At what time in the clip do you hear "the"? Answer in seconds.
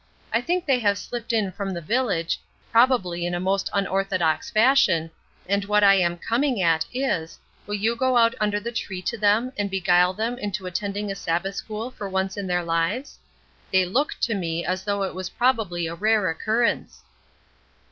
1.75-1.79, 8.59-8.71